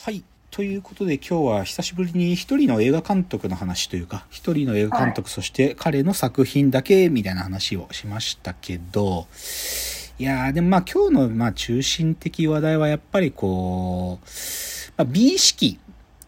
[0.00, 0.22] はい。
[0.52, 9.26] ということで今日は久しぶりに一人の映画監督の話というか、一人の映画監督、そして彼の作品だけみたいな話をしましたけど、
[10.20, 14.26] いやー、でもまあ今日のまあ中心的話題はやっぱりこう、
[14.96, 15.80] まあ、美意識。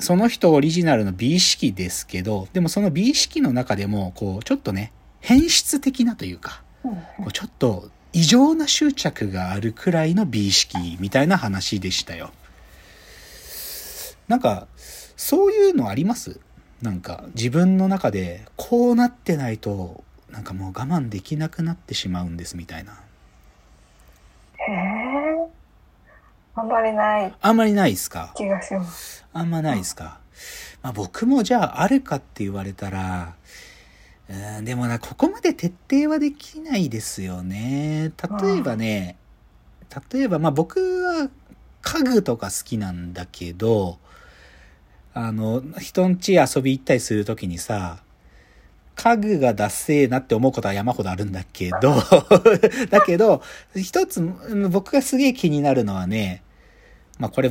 [0.00, 12.30] その人オリジナルの美意識ですけど、でもその美意識の中でも、こう、ちょっとね、変質的なというか、こうちょっと異常な執着があるくらいの美意識みたいな話でしたよ。
[14.28, 14.68] なんか、
[15.16, 16.38] そういうのあります？
[16.82, 22.92] なんか、自分の中で、こうなってないと、なんかもう我慢できなくなってしまうんですみたいな。
[24.58, 25.48] へえ。
[26.54, 28.32] あんまりないあんまりないですか？
[28.36, 29.24] 気がします。
[29.32, 30.18] あんまないですか、
[30.82, 33.34] まあ、僕もじゃああるかって言われたら、
[34.28, 38.12] うん、でもな、ここまで徹底はできないですよね。
[38.42, 39.16] 例えばね、
[40.12, 41.30] 例えば、まあ僕は
[41.80, 43.98] 家具とか好きなんだけど、
[45.14, 48.02] あの、人ん家遊び行ったりするときにさ、
[48.94, 51.94] 家具がダッセーなって思うことは山ほどあるんだけど、
[52.90, 53.42] だけど、
[53.76, 54.20] 一つ、
[54.70, 56.42] 僕がすげえ気になるのはね、
[57.18, 57.50] まあこれ、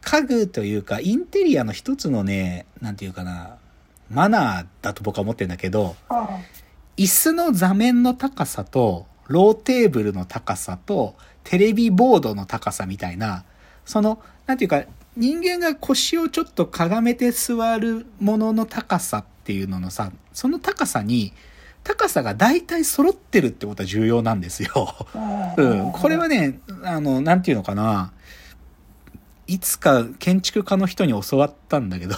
[0.00, 3.56] 家具というか、インテリアの一つのね、なんていうかな、
[4.10, 5.96] マナーだと僕は思ってるんだけど、
[6.96, 13.44] 椅子の座面の高さと、ローテーブルの高さと、テレビボードの高さみたいな、
[13.84, 14.84] その、なんていうか、
[15.18, 21.32] 人間が腰をちょっとかがめて座るものの高さっていうののさ、その高さに、
[21.82, 24.94] 高さが大体揃ってるってことは重要なんですよ。
[25.56, 25.92] うん。
[25.92, 28.12] これはね、あの、なんていうのかな。
[29.48, 32.14] いつか建築家の人に教わったんだけど、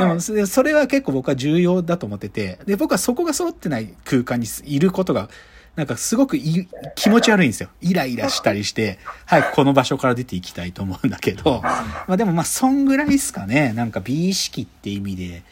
[0.00, 5.30] でもそれそれは結構僕は重要だと思ってて、で、僕はそこが揃ってない空間にいることが、
[5.76, 7.70] なんかすごくい気持ち悪いんですよ。
[7.80, 13.72] イライラしたりして、早くこの場所から出ていきたいと思うんだけど、まあでもまあそんぐらいですかね。
[13.72, 15.42] なんか美意識って意味で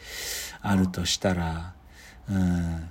[0.61, 1.73] あるとしたら、
[2.29, 2.89] うん。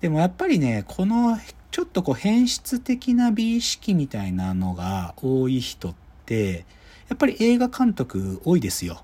[0.00, 1.38] でもやっぱりね、この
[1.70, 6.64] ちょっとこう変質的な美意識みたいなのが多い人って、
[7.08, 9.02] やっぱり映画監督多いですよ。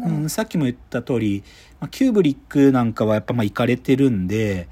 [0.00, 1.44] うん、さっきも言った通り、
[1.78, 4.68] まあ、キューブリックなんかはやっぱまあ行かれてるんで、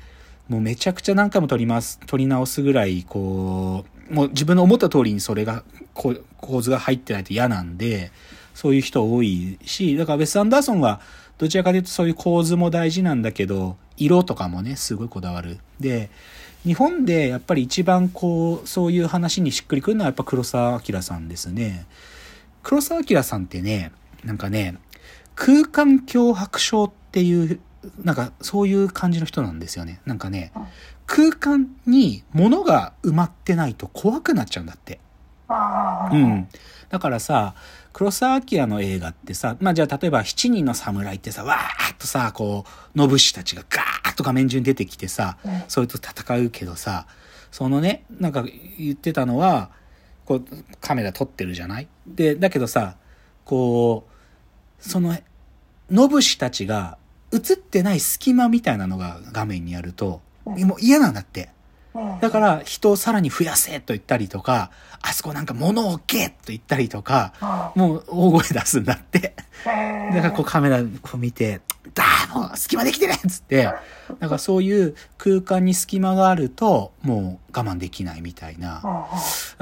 [0.48, 5.64] もうめちゃくちゃ何回も撮ります、撮り直すぐらい、こう、もう自分の思った通りにそれが、
[5.94, 8.10] 構図が入ってないと嫌なんで、
[8.54, 11.00] そういう人多いし、だからウェス・アンダーソンは
[11.38, 15.58] どちらかというとそういう構図も大事なんだけど、色とかもね、すごいこだわる。
[15.81, 16.10] で、
[16.64, 21.86] 日本でやっぱり一番こう、そういう話にしっくりくるのはやっぱ黒澤明さんですね。
[22.62, 23.92] 黒澤明さんってね、
[24.25, 24.76] なんかね、
[25.34, 27.60] 空間脅迫症っていう、
[28.04, 30.00] なんかそういう感じの人なんですよね。
[30.06, 30.53] なんかね、
[31.06, 35.00] 空間に物が埋まってないと怖くなっちゃうんだって。
[35.48, 36.48] うん。
[36.88, 37.54] だからさ、
[37.93, 45.37] 黒澤明の映画ってさ、まあじゃあ例えば七人の侍ってさ、わーっとさ、こう、野武士たちがガーッと画面中に出てきてさ、
[45.69, 47.06] それと戦うけどさ、
[47.50, 48.44] そのね、なんか
[48.78, 49.70] 言ってたのは、
[50.25, 50.44] こう、
[50.81, 51.88] カメラ撮ってるじゃない？
[52.06, 52.97] で、だけどさ、
[53.44, 55.19] こう、その、
[55.91, 56.97] 野武士たちが
[57.32, 61.50] 映ってない隙間みたいなのが画面にあると、もう嫌なんだって。
[62.22, 64.70] だから人をさらに増やせと言ったりとか、
[65.03, 69.34] あそこなんか物を置けと言ったりとか、もう大声出すんだって。
[69.65, 71.60] だからこうカメラこう見て、
[71.94, 73.70] だーもう隙間できてねっつって、
[74.20, 79.06] なんかそういう空間に隙間があると、もう我慢できないみたいな、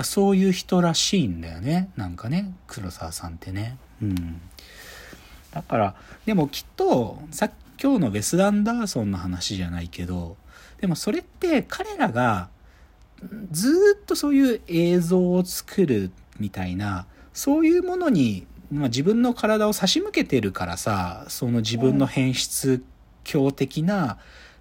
[0.03, 1.91] そういう人らしいんだよね。
[1.97, 3.77] なんかね、黒沢さんってね。
[4.01, 4.41] うん。
[5.53, 5.95] だから、
[6.27, 10.37] でもきっと、さっき今日のウェス・アンダーソンの話じゃないけど、
[10.81, 12.51] でもそれって彼らが
[13.51, 22.85] ずーっとそういう映像を作るみたいな、そういうものに、まあ、自分の体を差し向けてるからさ、その自分の変質
[23.25, 24.19] 狂的な、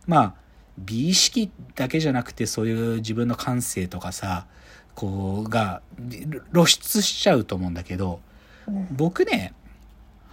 [0.08, 0.34] まあ、
[0.78, 4.48] 美意識だけじゃなくてそういう自分の感性とかさ、
[4.96, 5.82] こう、が
[6.54, 8.22] 露出しちゃうと思うんだけど、
[8.92, 9.54] 僕ね、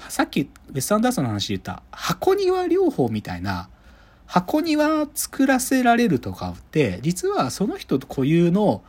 [0.08, 3.68] さっきウェス・アンダーソンの話で言った箱庭療法みたいな
[4.26, 8.82] 箱庭作らせられるとかって実はその人固有の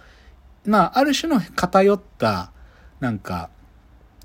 [0.65, 2.51] まあある種の偏った
[2.99, 3.49] なんか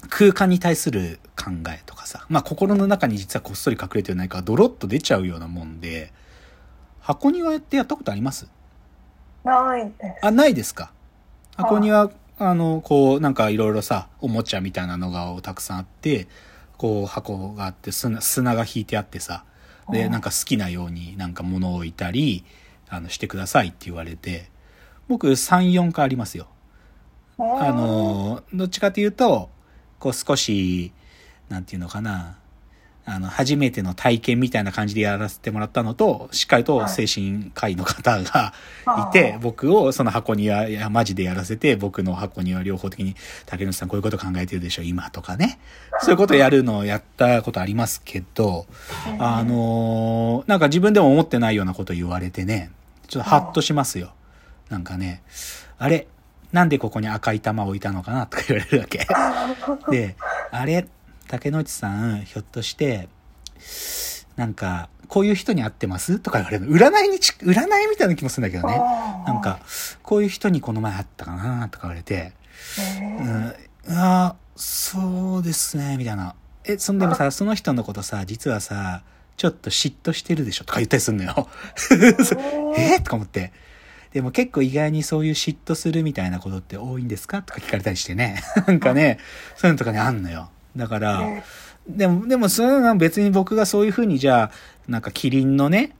[0.08, 6.12] 空間に対する考えとかさまあ心の中に実はこっそり隠れてないからドロッと出ちゃうようなもんで
[7.00, 8.48] 箱庭ってやったことあります？
[9.44, 10.26] ないです。
[10.26, 10.92] あないですか？
[11.56, 16.26] 箱庭あのこうなんかいろいろさおもちゃみたいなのがたくさんあって
[16.82, 19.44] こう箱があって砂砂が引いてあってさ
[19.92, 22.44] でなんか好きなようになんか物を置いたり
[22.88, 24.50] あのしてくださいって言われて
[25.06, 26.48] 僕34回ありますよ。
[27.38, 29.48] あのどっちかというと
[30.00, 30.92] こう少し
[31.48, 32.38] なんていうのかな、
[33.04, 38.52] あの、初めての体験みたいな感じでやらせてもらったのと、しっかりと精神科医の方が
[39.10, 43.16] いて、僕をその箱庭、いや、マジでやらせて、僕の箱庭両方的に、
[43.46, 45.58] 竹内さんこういうこと考えてるでしょ、今とかね。
[46.00, 48.66] そういうことやるのをやったことありますけど、
[49.18, 52.70] あのーなんか自分でも思ってないようなこと言われてね、
[53.08, 54.12] ちょっとハッとしますよ。
[54.70, 55.22] なんかね、
[55.78, 56.06] あれ
[56.52, 59.06] なんでここに赤い玉置いたのかなとか言われるわけ。
[59.90, 60.16] で、
[60.50, 60.86] あれ
[61.32, 63.08] 竹之内さん、ひょっとして、
[64.36, 66.18] なんか、こういう人に会ってます？
[66.18, 66.76] とか言われるの。
[66.76, 68.78] 占いにち、占いみたいな気もするんだけどね。
[69.26, 69.60] なんか、
[70.02, 71.70] こういう人にこの前会ったかな？
[71.70, 72.34] とか言われて、
[73.88, 76.34] うん、あそうですね、みたいな。
[76.66, 79.02] え、そんでもさ、その人のことさ、実はさ、
[79.38, 80.66] ちょっと嫉妬してるでしょ？
[80.66, 81.48] とか言ったりすんのよ。
[82.76, 83.00] え？
[83.00, 83.54] とか思って。
[84.12, 87.40] でも結構意外にそういう嫉妬するみたいなことって多いんですか？
[87.40, 88.42] とか聞かれたりしてね。
[88.68, 89.18] なんかね、
[89.56, 90.50] そういうのとかね、あんのよ。
[90.76, 91.42] だから、
[91.88, 94.50] でも、でもそういうのは別に僕がそういうふうにじゃあ、
[94.88, 95.94] なんかキリンのね、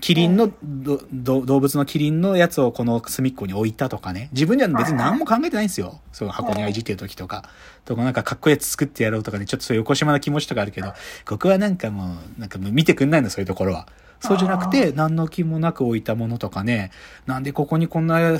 [0.00, 4.28] キリンのどど動物のキリンのやつをこの隅っこに置いたとかね。
[4.32, 6.00] 自分じゃ別に何も考えてないんですよ。
[6.10, 7.44] その箱にいじってる時とか。
[7.84, 10.92] とかなんかかっこいいやつ作ってやろうとかね、ちょっとそういう横島な気持ちとかあるけど、
[11.28, 13.86] 僕はなんかもう、なんか見てくんないの、そういうところは。
[14.18, 16.90] そうじゃなくて、何の気もなく置いたものとかね、
[17.26, 18.38] なんでここにこんな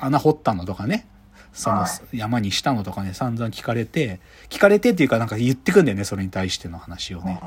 [0.00, 1.06] 穴掘ったのとかね。
[1.56, 4.20] その山にしたのとかね、散々聞かれて、
[4.50, 7.40] 聞かれてっていうかなんか言ってくんだよね、それに対しての話をね。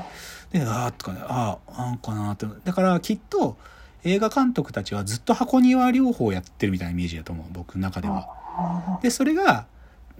[0.50, 2.46] で、あーとかね、ああ、なんかなって。
[2.64, 3.56] だからきっと
[4.02, 8.98] 映画監督たちはずっと箱庭療法をやってるみたいなイメージだと思う、僕の中では。
[9.02, 9.66] で、それが、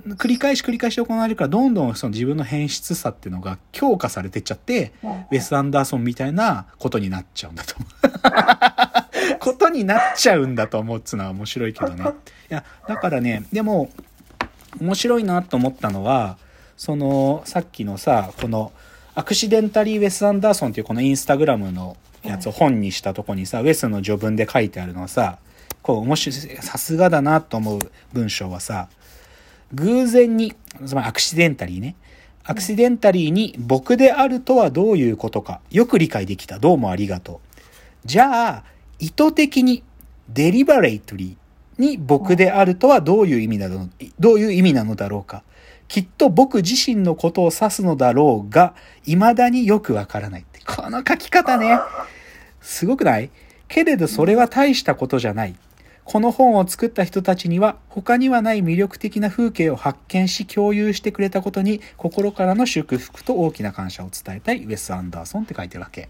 [0.08, 8.86] 繰り返し繰り返し行われるから、どんどんその自分の変質さっていうのが強化されてっちゃって、ウェス・アンダーソンみたいなことになっちゃうんだと思う。
[9.38, 12.04] ことになっちゃうんだと思うっつうのは面白いけどね。
[12.50, 13.90] いや、だからね、でも、
[14.80, 16.38] 面白いなと思ったのは、
[16.76, 18.72] その、さっきのさ、この、
[19.14, 25.38] アクシデンタリー・ウェス・アンダーソンっていうこのインスタグラムのやつを本にしたとこにさ、ウェスの序文で書いてあるのはさ、
[25.82, 27.78] こう、面白い、さすがだなと思う
[28.12, 28.88] 文章はさ、
[29.74, 30.54] 偶然に、
[30.86, 31.96] つまりアクシデンタリーね。
[32.44, 36.58] アクシデンタリーに僕であるとはどういうことか、よく理解できた。
[36.58, 37.38] どうもありがとう。
[38.06, 38.64] じゃあ、
[39.00, 39.82] 意図的に、
[40.28, 43.88] デリバレイトリーに僕であるとはどういう意味なの、
[44.20, 45.42] どういう意味なのだろうか。
[45.88, 48.74] きっと僕自身のことを指すのだろうが、
[49.04, 50.60] 未だによくわからないって。
[50.64, 51.80] この書き方ね。
[52.60, 53.30] すごくない？
[53.66, 55.56] けれどそれは大したことじゃない。
[56.10, 66.08] この本を作った人たちには他にはない魅力的な風景を発見し共有してくれたことに心からの祝福と大きな感謝を伝えたいウェス・アンダーソンって書いてるわけ。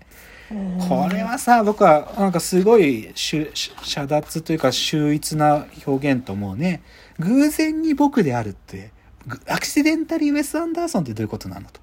[0.88, 6.80] これはさ、僕はなんかすごい遮奪というか秀逸な表現と思うね。
[7.18, 8.92] 偶然に僕であるって、
[9.26, 11.78] ぐアクシデンタリー・ウェス・アンダーソンってどういうことなのと。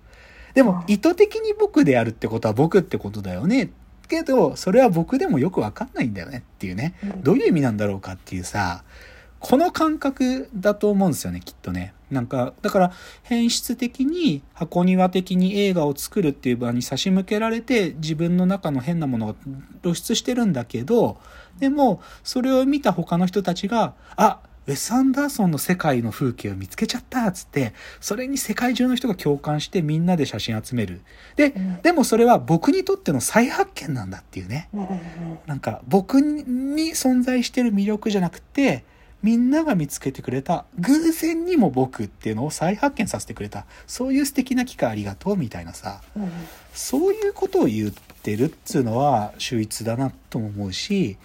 [0.55, 3.69] でも意図的に僕であるってことは僕ってことだよね。
[4.07, 6.95] けど、それは僕でもよくわかんないんだよねっていうね。
[7.23, 8.83] どういう意味なんだろうかっていうさ、
[9.39, 11.93] この感覚だと思うんですよね、きっとね。
[12.09, 12.91] なんか、だから、
[13.23, 19.35] 変質的に、箱庭的に映画を作るっていう場に差し向けられて、自分の中の変なものが
[19.83, 21.17] 露出してるんだけど、
[21.59, 31.01] でも、それを見た他の人たちが、あ、ウェス・アンダーソンの世界の風景を見つけちゃったっつって、それに世界中の人が共感してみんなで写真集める。
[31.37, 34.69] で、でもそれは僕にとっての再発見なんだっていうね。
[35.45, 38.83] なんか僕に存在してる魅力じゃなくて、
[39.23, 46.01] みんなが見つけてくれた、偶然にも僕っていうのを再発見させてくれた、そういう素敵な機会ありがとうみたいなさ、
[46.73, 51.17] そういうことを言ってるっつうのは秀逸だなとも思うし、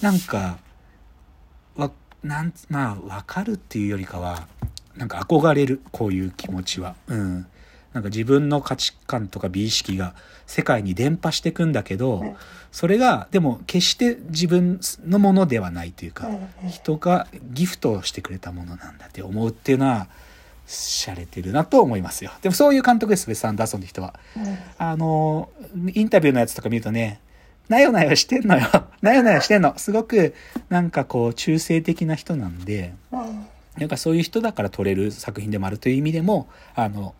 [0.00, 0.58] なんか、わ、
[2.28, 4.46] なん、まあ、わかるっていうよりかは、
[4.96, 6.94] なんか憧れる、こういう気持ちは。
[7.08, 7.46] うん。
[7.94, 10.14] なんか自分の価値観とか美意識が
[10.46, 12.36] 世界に伝播していくんだけど、
[12.70, 16.28] それが、でも決して自分のものではないというか、
[16.68, 20.08] 人がギフトをしてくれたものなんだって思うっていうのは、
[20.66, 22.32] 洒落てるなと思いますよ。
[22.42, 24.14] でもそういう監督です、ウェス・アンダーソンって人は。
[24.76, 25.48] あの、
[25.94, 27.20] インタビューのやつとか見るとね、
[27.68, 28.66] なよなよしてんのよ。
[29.02, 29.76] なよなよしてんの。
[29.78, 30.34] すごく、
[30.68, 32.94] なんかこう、中性的な人なんで、
[33.76, 37.14] なんかそういう人だから撮れる作品でもあるという意味でも、あの、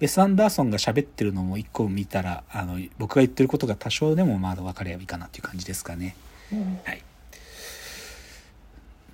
[0.00, 6.16] ウェス・アンダーソンが喋ってるのも一個見たら、あの、僕が言ってることが多少でもまだ分かればいいかなっていう感じですかね。
[6.84, 7.02] はい。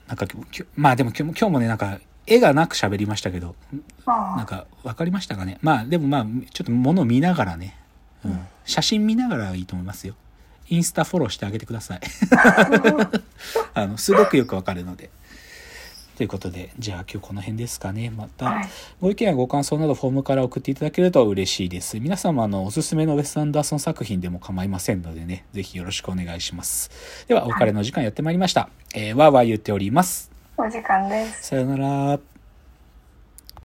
[0.09, 0.26] なんか、
[0.75, 3.54] まあでも今日今日もね、なんか、絵がなく喋りましたけど、
[4.07, 5.59] なんか分かりましたかね。
[5.62, 7.78] まあでもまあ、ちょっと物を見ながらね、
[8.25, 10.14] うん、写真見ながらいいと思いますよ。
[10.71, 12.01] インスタフォローしてあげてください。
[13.75, 15.11] あの、すごくよくわかるので。
[16.19, 18.11] ということで、じゃあ今日この辺ですかね。
[18.11, 18.69] また、はい。
[19.01, 22.01] ご意見やご感想などフォームから送っていただけると嬉しいです。
[22.01, 26.91] 皆様あのおすすめのウェス・アンダーソン作品でも構いませんのでね、ぜひよろしくお願いします。
[27.29, 28.69] では、お別れの時間やってまいりました。
[28.95, 30.33] えー、わーわー言っております。
[30.57, 31.51] お時間です。
[31.51, 32.38] さようなら。